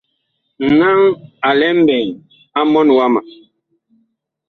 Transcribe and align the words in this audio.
Naŋ 0.79 0.99
a 1.47 1.49
lɛ 1.59 1.67
mɓɛɛŋ 1.77 2.67
mɔɔn 2.71 2.89
wama. 2.97 3.19